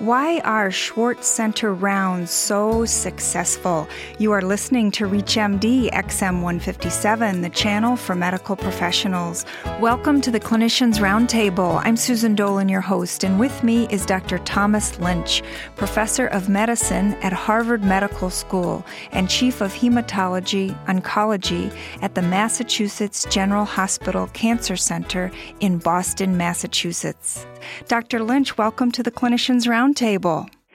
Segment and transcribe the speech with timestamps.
[0.00, 3.88] Why are Schwartz Center rounds so successful?
[4.18, 9.46] You are listening to ReachMD XM 157, the channel for medical professionals.
[9.80, 11.80] Welcome to the Clinicians Roundtable.
[11.84, 14.38] I'm Susan Dolan, your host, and with me is Dr.
[14.38, 15.44] Thomas Lynch,
[15.76, 21.72] professor of medicine at Harvard Medical School and chief of hematology oncology
[22.02, 25.30] at the Massachusetts General Hospital Cancer Center
[25.60, 27.46] in Boston, Massachusetts.
[27.88, 28.22] Dr.
[28.22, 29.83] Lynch, welcome to the Clinicians Roundtable.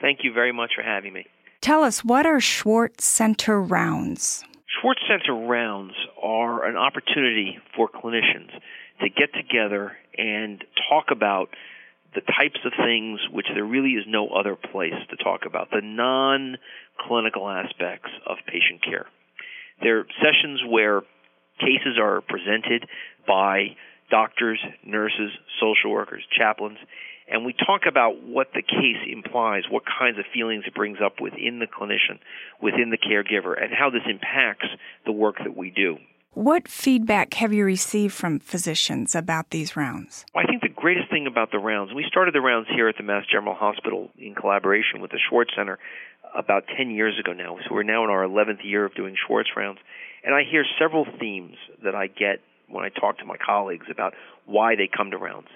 [0.00, 1.26] Thank you very much for having me.
[1.60, 4.44] Tell us, what are Schwartz Center Rounds?
[4.80, 8.50] Schwartz Center Rounds are an opportunity for clinicians
[9.00, 11.50] to get together and talk about
[12.14, 15.82] the types of things which there really is no other place to talk about, the
[15.82, 16.56] non
[16.98, 19.06] clinical aspects of patient care.
[19.82, 21.02] They're sessions where
[21.58, 22.88] cases are presented
[23.26, 23.76] by
[24.10, 26.78] doctors, nurses, social workers, chaplains,
[27.30, 31.20] and we talk about what the case implies, what kinds of feelings it brings up
[31.20, 32.18] within the clinician,
[32.60, 34.66] within the caregiver, and how this impacts
[35.06, 35.96] the work that we do.
[36.34, 40.24] What feedback have you received from physicians about these rounds?
[40.34, 43.02] I think the greatest thing about the rounds, we started the rounds here at the
[43.02, 45.78] Mass General Hospital in collaboration with the Schwartz Center
[46.36, 47.58] about 10 years ago now.
[47.66, 49.80] So we're now in our 11th year of doing Schwartz rounds.
[50.24, 54.14] And I hear several themes that I get when I talk to my colleagues about
[54.46, 55.48] why they come to rounds.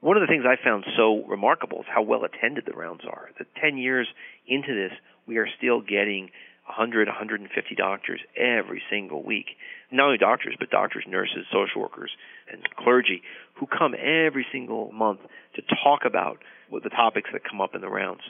[0.00, 3.30] One of the things I found so remarkable is how well attended the rounds are.
[3.38, 4.06] That 10 years
[4.46, 4.96] into this,
[5.26, 6.30] we are still getting
[6.66, 9.46] 100, 150 doctors every single week.
[9.90, 12.10] Not only doctors, but doctors, nurses, social workers,
[12.50, 13.22] and clergy
[13.54, 15.20] who come every single month
[15.56, 16.38] to talk about
[16.70, 18.20] the topics that come up in the rounds.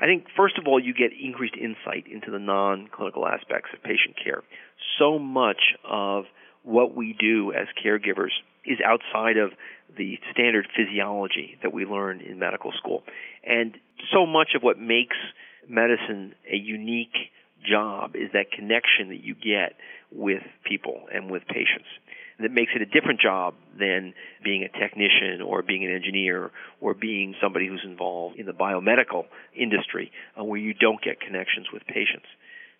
[0.00, 3.82] I think, first of all, you get increased insight into the non clinical aspects of
[3.82, 4.42] patient care.
[4.98, 6.24] So much of
[6.62, 8.30] what we do as caregivers
[8.64, 9.52] is outside of
[9.96, 13.02] the standard physiology that we learn in medical school.
[13.44, 13.76] And
[14.12, 15.16] so much of what makes
[15.68, 17.16] medicine a unique
[17.64, 19.76] job is that connection that you get
[20.10, 21.88] with people and with patients.
[22.40, 26.94] That makes it a different job than being a technician or being an engineer or
[26.94, 31.86] being somebody who's involved in the biomedical industry uh, where you don't get connections with
[31.86, 32.26] patients.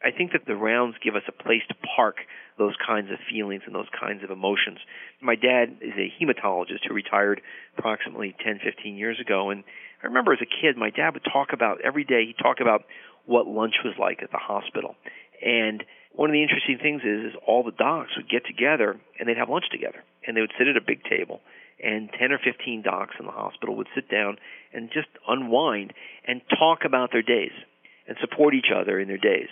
[0.03, 2.17] I think that the rounds give us a place to park
[2.59, 4.79] those kinds of feelings and those kinds of emotions.
[5.21, 7.43] My dad is a hematologist who retired
[7.77, 9.65] approximately 10, 15 years ago, and
[10.03, 12.25] I remember as a kid, my dad would talk about every day.
[12.27, 12.85] He'd talk about
[13.27, 14.97] what lunch was like at the hospital,
[15.45, 19.29] and one of the interesting things is, is all the docs would get together and
[19.29, 21.41] they'd have lunch together, and they would sit at a big table,
[21.83, 24.39] and 10 or 15 docs in the hospital would sit down
[24.73, 25.93] and just unwind
[26.27, 27.53] and talk about their days
[28.09, 29.49] and support each other in their days.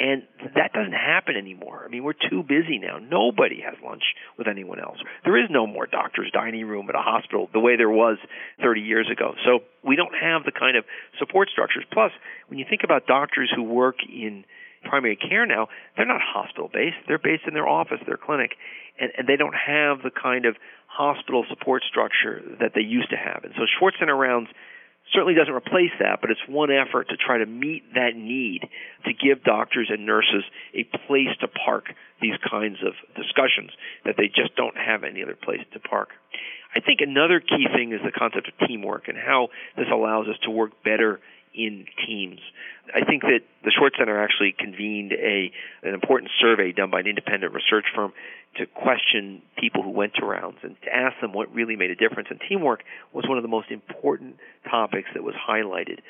[0.00, 0.22] And
[0.56, 1.84] that doesn't happen anymore.
[1.84, 2.98] I mean, we're too busy now.
[2.98, 4.02] Nobody has lunch
[4.38, 4.96] with anyone else.
[5.24, 8.16] There is no more doctor's dining room at a hospital the way there was
[8.62, 9.34] 30 years ago.
[9.44, 10.84] So we don't have the kind of
[11.18, 11.84] support structures.
[11.92, 12.12] Plus,
[12.48, 14.46] when you think about doctors who work in
[14.88, 15.68] primary care now,
[15.98, 16.96] they're not hospital based.
[17.06, 18.52] They're based in their office, their clinic,
[18.98, 20.56] and, and they don't have the kind of
[20.86, 23.44] hospital support structure that they used to have.
[23.44, 24.48] And so Schwartz Center rounds
[25.12, 28.68] certainly doesn't replace that, but it's one effort to try to meet that need
[29.04, 30.44] to give doctors and nurses
[30.74, 31.86] a place to park
[32.20, 33.70] these kinds of discussions
[34.04, 36.10] that they just don't have any other place to park.
[36.74, 40.36] I think another key thing is the concept of teamwork and how this allows us
[40.44, 41.18] to work better
[41.54, 42.40] in teams.
[42.94, 45.52] I think that the Schwartz Center actually convened a
[45.82, 48.12] an important survey done by an independent research firm
[48.56, 51.94] to question people who went to rounds and to ask them what really made a
[51.94, 52.28] difference.
[52.30, 54.36] And teamwork was one of the most important
[54.68, 56.00] topics that was highlighted.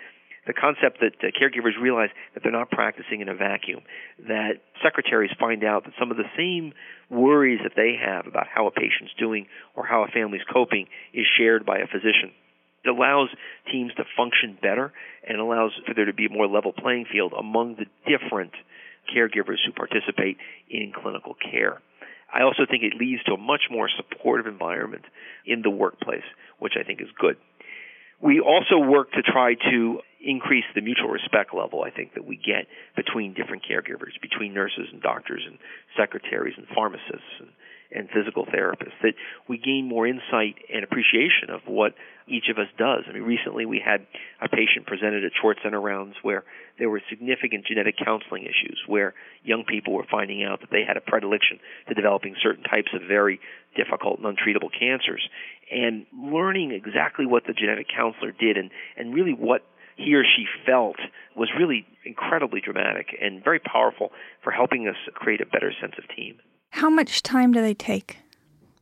[0.47, 3.83] The concept that uh, caregivers realize that they're not practicing in a vacuum,
[4.27, 6.73] that secretaries find out that some of the same
[7.11, 9.47] worries that they have about how a patient's doing
[9.77, 12.33] or how a family's coping is shared by a physician.
[12.85, 13.29] It allows
[13.71, 14.93] teams to function better
[15.27, 18.53] and allows for there to be a more level playing field among the different
[19.15, 21.81] caregivers who participate in clinical care.
[22.33, 25.05] I also think it leads to a much more supportive environment
[25.45, 26.25] in the workplace,
[26.59, 27.37] which I think is good.
[28.23, 32.37] We also work to try to increase the mutual respect level I think that we
[32.37, 35.59] get between different caregivers, between nurses and doctors and
[35.97, 37.49] secretaries and pharmacists and
[37.93, 39.15] and physical therapists, that
[39.49, 41.95] we gain more insight and appreciation of what
[42.29, 43.05] each of us does.
[43.09, 44.07] I mean, recently we had
[44.41, 46.45] a patient presented at Schwartz Center rounds where
[46.79, 50.97] there were significant genetic counseling issues, where young people were finding out that they had
[50.97, 51.59] a predilection
[51.89, 53.41] to developing certain types of very
[53.77, 55.29] difficult and untreatable cancers,
[55.71, 59.63] and learning exactly what the genetic counselor did and, and really what
[59.97, 60.97] he or she felt
[61.37, 64.11] was really incredibly dramatic and very powerful
[64.43, 66.39] for helping us create a better sense of team.
[66.81, 68.17] How much time do they take?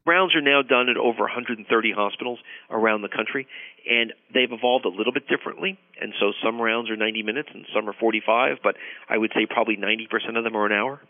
[0.06, 2.38] Rounds are now done at over 130 hospitals
[2.70, 3.48] around the country,
[3.90, 5.76] and they've evolved a little bit differently.
[6.00, 8.76] And so some rounds are 90 minutes and some are 45, but
[9.10, 11.00] I would say probably 90% of them are an hour.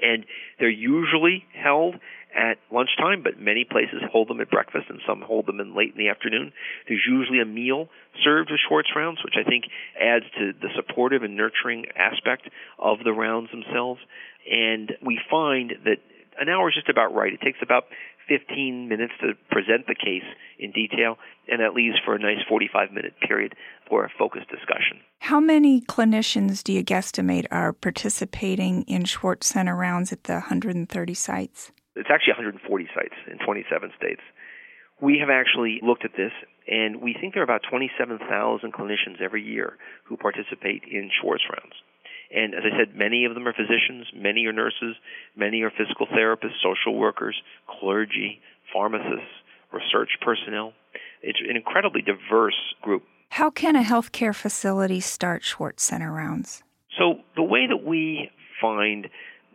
[0.00, 0.24] And
[0.60, 1.96] they're usually held
[2.36, 5.92] at lunchtime, but many places hold them at breakfast and some hold them in late
[5.92, 6.52] in the afternoon.
[6.86, 7.88] There's usually a meal
[8.22, 9.64] served with Schwartz rounds, which I think
[10.00, 12.48] adds to the supportive and nurturing aspect
[12.78, 14.00] of the rounds themselves.
[14.50, 15.98] And we find that
[16.38, 17.32] an hour is just about right.
[17.32, 17.84] It takes about
[18.28, 20.26] 15 minutes to present the case
[20.58, 21.16] in detail,
[21.48, 23.54] and that leaves for a nice 45 minute period
[23.88, 24.98] for a focused discussion.
[25.20, 31.14] How many clinicians do you guesstimate are participating in Schwartz Center rounds at the 130
[31.14, 31.72] sites?
[31.96, 34.20] It's actually 140 sites in 27 states.
[35.00, 36.32] We have actually looked at this,
[36.68, 38.20] and we think there are about 27,000
[38.72, 41.74] clinicians every year who participate in Schwartz rounds.
[42.34, 44.96] And as I said, many of them are physicians, many are nurses,
[45.36, 47.36] many are physical therapists, social workers,
[47.80, 48.40] clergy,
[48.72, 49.30] pharmacists,
[49.72, 50.72] research personnel.
[51.22, 53.04] It's an incredibly diverse group.
[53.30, 56.62] How can a healthcare facility start Schwartz Center rounds?
[56.98, 59.08] So, the way that we find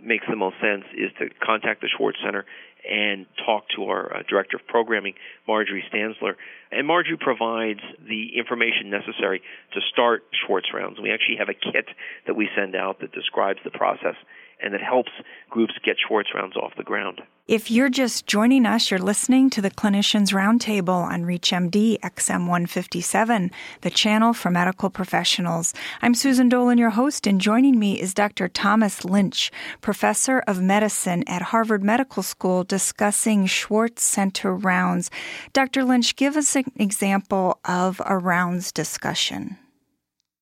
[0.03, 2.45] makes the most sense is to contact the Schwartz Center
[2.89, 5.13] and talk to our uh, director of programming,
[5.47, 6.33] Marjorie Stanzler.
[6.71, 9.41] And Marjorie provides the information necessary
[9.73, 10.99] to start Schwartz rounds.
[10.99, 11.85] We actually have a kit
[12.25, 14.15] that we send out that describes the process
[14.61, 15.11] and that helps
[15.49, 17.21] groups get Schwartz rounds off the ground.
[17.47, 23.51] If you're just joining us, you're listening to the Clinicians Roundtable on ReachMD XM 157,
[23.81, 25.73] the channel for medical professionals.
[26.01, 28.47] I'm Susan Dolan, your host, and joining me is Dr.
[28.47, 35.11] Thomas Lynch, professor of medicine at Harvard Medical School, discussing Schwartz Center rounds.
[35.51, 35.83] Dr.
[35.83, 39.57] Lynch, give us an example of a rounds discussion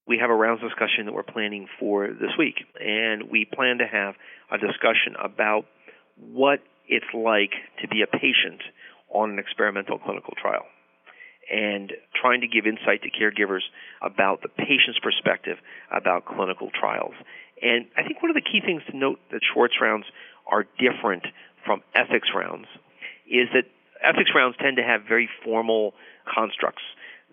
[0.10, 3.86] we have a rounds discussion that we're planning for this week, and we plan to
[3.86, 4.16] have
[4.52, 5.66] a discussion about
[6.18, 8.60] what it's like to be a patient
[9.14, 10.66] on an experimental clinical trial.
[11.52, 13.62] And trying to give insight to caregivers
[14.02, 15.58] about the patient's perspective
[15.92, 17.14] about clinical trials.
[17.62, 20.06] And I think one of the key things to note that Schwartz rounds
[20.46, 21.24] are different
[21.66, 22.66] from ethics rounds
[23.30, 23.66] is that
[24.02, 25.94] ethics rounds tend to have very formal
[26.26, 26.84] constructs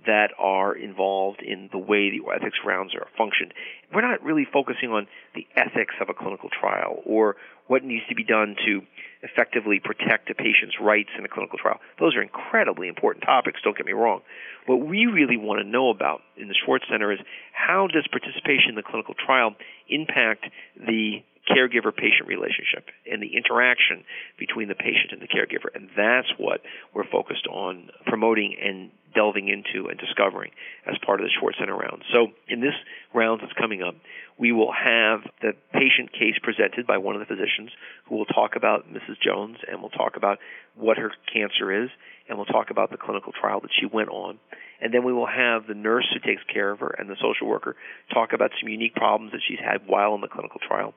[0.06, 3.52] that are involved in the way the ethics rounds are functioned.
[3.92, 7.36] We're not really focusing on the ethics of a clinical trial or
[7.66, 8.82] what needs to be done to
[9.22, 11.80] effectively protect a patient's rights in a clinical trial.
[11.98, 14.22] Those are incredibly important topics, don't get me wrong.
[14.66, 17.18] What we really want to know about in the Schwartz Center is
[17.52, 19.54] how does participation in the clinical trial
[19.88, 24.04] impact the caregiver patient relationship and the interaction
[24.38, 25.74] between the patient and the caregiver.
[25.74, 26.60] And that's what
[26.94, 30.50] we're focused on promoting and delving into and discovering
[30.86, 32.04] as part of the Schwartz Center round.
[32.12, 32.74] So in this
[33.14, 33.96] round that's coming up,
[34.38, 37.70] we will have the patient case presented by one of the physicians
[38.06, 39.16] who will talk about Mrs.
[39.24, 40.38] Jones and we'll talk about
[40.74, 41.88] what her cancer is
[42.28, 44.38] and we'll talk about the clinical trial that she went on.
[44.80, 47.46] And then we will have the nurse who takes care of her and the social
[47.46, 47.76] worker
[48.12, 50.92] talk about some unique problems that she's had while in the clinical trial,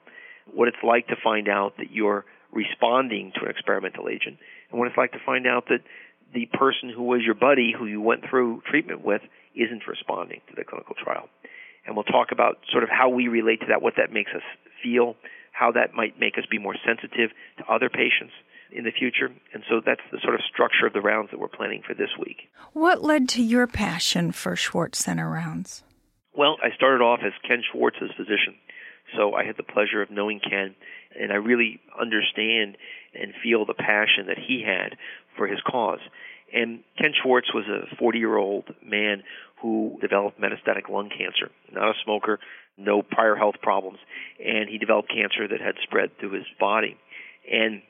[0.53, 4.37] what it's like to find out that you're responding to an experimental agent,
[4.71, 5.81] and what it's like to find out that
[6.33, 9.21] the person who was your buddy who you went through treatment with
[9.55, 11.27] isn't responding to the clinical trial.
[11.85, 14.43] And we'll talk about sort of how we relate to that, what that makes us
[14.83, 15.15] feel,
[15.51, 18.33] how that might make us be more sensitive to other patients
[18.71, 19.31] in the future.
[19.53, 22.11] And so that's the sort of structure of the rounds that we're planning for this
[22.19, 22.49] week.
[22.73, 25.83] What led to your passion for Schwartz Center rounds?
[26.35, 28.55] Well, I started off as Ken Schwartz's physician.
[29.15, 30.75] So I had the pleasure of knowing Ken,
[31.19, 32.77] and I really understand
[33.13, 34.97] and feel the passion that he had
[35.37, 35.99] for his cause.
[36.53, 39.23] And Ken Schwartz was a 40 year old man
[39.61, 42.39] who developed metastatic lung cancer, not a smoker,
[42.77, 43.99] no prior health problems,
[44.43, 46.97] and he developed cancer that had spread through his body.
[47.51, 47.81] And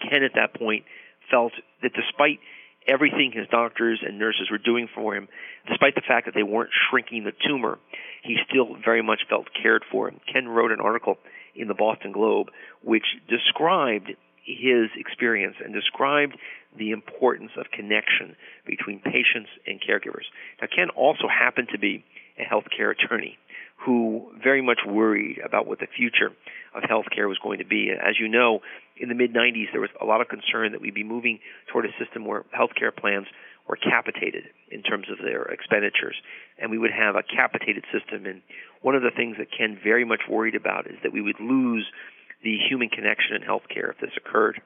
[0.00, 0.84] Ken at that point
[1.30, 2.40] felt that despite
[2.86, 5.28] everything his doctors and nurses were doing for him,
[5.68, 7.78] despite the fact that they weren't shrinking the tumor,
[8.22, 10.12] he still very much felt cared for.
[10.32, 11.18] Ken wrote an article
[11.54, 12.48] in the Boston Globe
[12.82, 14.12] which described
[14.44, 16.36] his experience and described
[16.76, 20.24] the importance of connection between patients and caregivers.
[20.60, 22.04] Now, Ken also happened to be
[22.38, 23.38] a healthcare attorney
[23.84, 26.32] who very much worried about what the future
[26.74, 27.90] of healthcare was going to be.
[27.90, 28.60] As you know,
[28.96, 31.38] in the mid 90s, there was a lot of concern that we'd be moving
[31.72, 33.26] toward a system where healthcare plans
[33.68, 36.16] were capitated in terms of their expenditures,
[36.58, 38.26] and we would have a capitated system.
[38.26, 38.42] And
[38.82, 41.86] one of the things that Ken very much worried about is that we would lose
[42.42, 44.60] the human connection in healthcare if this occurred.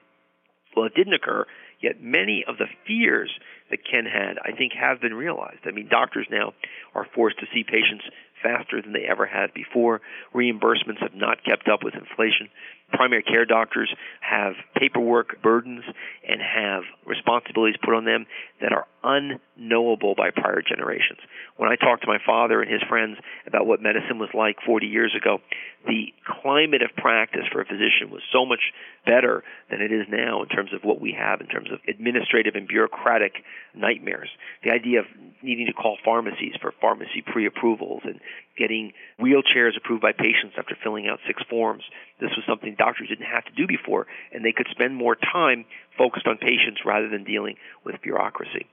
[0.75, 1.45] Well, it didn't occur,
[1.81, 3.31] yet many of the fears
[3.69, 5.61] that Ken had, I think, have been realized.
[5.65, 6.53] I mean, doctors now
[6.93, 8.03] are forced to see patients
[8.45, 10.01] faster than they ever had before.
[10.33, 12.49] Reimbursements have not kept up with inflation.
[12.93, 15.83] Primary care doctors have paperwork burdens
[16.27, 18.27] and have responsibilities put on them
[18.61, 21.19] that are unknowable by prior generations.
[21.57, 24.87] When I talked to my father and his friends about what medicine was like 40
[24.87, 25.37] years ago,
[25.85, 28.73] the climate of practice for a physician was so much
[29.05, 32.55] better than it is now in terms of what we have in terms of administrative
[32.55, 33.33] and bureaucratic
[33.75, 34.29] nightmares.
[34.63, 35.05] The idea of
[35.43, 38.19] needing to call pharmacies for pharmacy pre-approvals and
[38.57, 41.83] getting wheelchairs approved by patients after filling out six forms.
[42.19, 45.65] This was something doctors didn't have to do before, and they could spend more time
[45.97, 48.65] focused on patients rather than dealing with bureaucracy.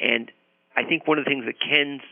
[0.00, 0.30] And
[0.76, 2.02] I think one of the things that Ken's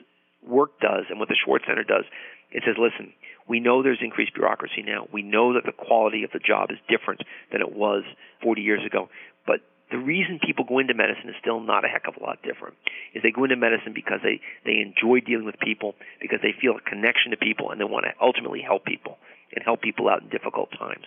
[0.47, 2.05] work does and what the Schwartz Center does,
[2.51, 3.13] it says, listen,
[3.49, 5.09] we know there's increased bureaucracy now.
[5.13, 8.05] We know that the quality of the job is different than it was
[8.43, 9.09] 40 years ago.
[9.47, 9.61] But
[9.91, 12.77] the reason people go into medicine is still not a heck of a lot different.
[13.15, 16.77] Is they go into medicine because they they enjoy dealing with people, because they feel
[16.77, 19.19] a connection to people, and they want to ultimately help people
[19.55, 21.05] and help people out in difficult times.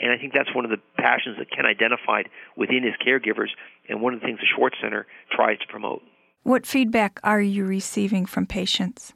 [0.00, 3.50] And I think that's one of the passions that Ken identified within his caregivers,
[3.88, 6.02] and one of the things the Schwartz Center tries to promote.
[6.42, 9.12] What feedback are you receiving from patients?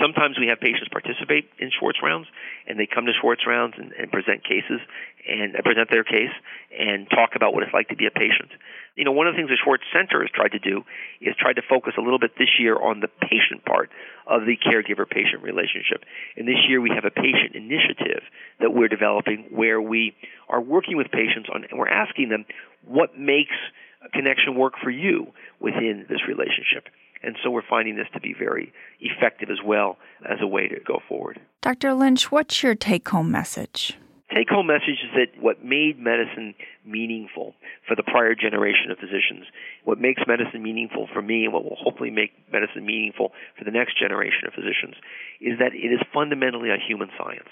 [0.00, 2.28] Sometimes we have patients participate in Schwartz rounds,
[2.66, 4.80] and they come to Schwartz rounds and, and present cases
[5.28, 6.32] and uh, present their case
[6.76, 8.50] and talk about what it's like to be a patient.
[8.96, 10.82] You know, one of the things the Schwartz Center has tried to do
[11.20, 13.90] is try to focus a little bit this year on the patient part
[14.26, 16.02] of the caregiver-patient relationship.
[16.36, 18.24] And this year we have a patient initiative
[18.58, 20.16] that we're developing where we
[20.48, 22.46] are working with patients on, and we're asking them
[22.84, 23.54] what makes
[24.14, 25.28] connection work for you
[25.60, 26.88] within this relationship.
[27.22, 30.80] And so we're finding this to be very effective as well as a way to
[30.80, 31.40] go forward.
[31.60, 31.92] Dr.
[31.92, 33.96] Lynch, what's your take home message?
[34.36, 37.54] Take home message is that what made medicine meaningful
[37.88, 39.46] for the prior generation of physicians,
[39.84, 43.70] what makes medicine meaningful for me, and what will hopefully make medicine meaningful for the
[43.70, 44.94] next generation of physicians,
[45.40, 47.48] is that it is fundamentally a human science.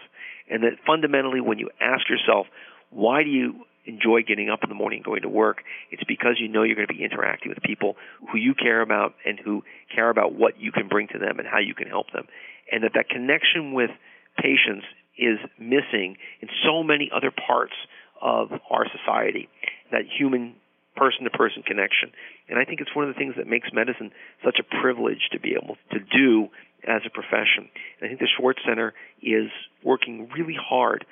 [0.50, 2.48] And that fundamentally, when you ask yourself,
[2.90, 5.58] why do you enjoy getting up in the morning and going to work.
[5.90, 7.96] It's because you know you're going to be interacting with people
[8.32, 9.62] who you care about and who
[9.94, 12.26] care about what you can bring to them and how you can help them.
[12.72, 13.90] And that that connection with
[14.38, 14.86] patients
[15.18, 17.74] is missing in so many other parts
[18.20, 19.48] of our society.
[19.92, 20.56] That human
[20.96, 22.10] person to person connection.
[22.48, 24.12] And I think it's one of the things that makes medicine
[24.44, 26.48] such a privilege to be able to do
[26.86, 27.68] as a profession.
[27.98, 29.50] And I think the Schwartz Center is
[29.82, 31.04] working really hard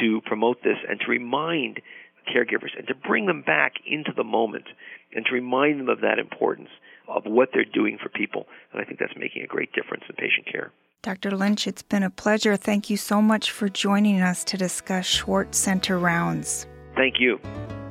[0.00, 1.80] to promote this and to remind
[2.28, 4.66] caregivers and to bring them back into the moment
[5.14, 6.68] and to remind them of that importance
[7.08, 8.46] of what they're doing for people.
[8.72, 10.70] And I think that's making a great difference in patient care.
[11.02, 11.30] Dr.
[11.30, 12.56] Lynch, it's been a pleasure.
[12.56, 16.66] Thank you so much for joining us to discuss Schwartz Center rounds.
[16.94, 17.40] Thank you.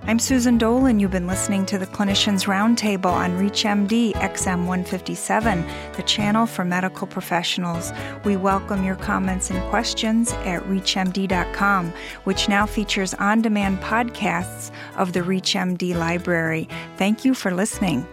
[0.03, 0.99] I'm Susan Dolan.
[0.99, 7.07] You've been listening to the Clinicians Roundtable on ReachMD XM 157, the channel for medical
[7.07, 7.91] professionals.
[8.25, 11.91] We welcome your comments and questions at ReachMD.com,
[12.25, 16.69] which now features on demand podcasts of the ReachMD library.
[16.97, 18.07] Thank you for listening.